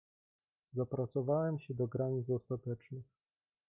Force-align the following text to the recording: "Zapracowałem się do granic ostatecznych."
"Zapracowałem 0.73 1.59
się 1.59 1.73
do 1.73 1.87
granic 1.87 2.29
ostatecznych." 2.29 3.03